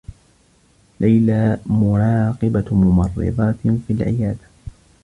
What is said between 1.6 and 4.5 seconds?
مراقبة ممرّضات في العيادة.